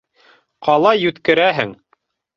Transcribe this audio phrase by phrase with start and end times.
[0.67, 1.77] -Ҡалай йүткерәһең!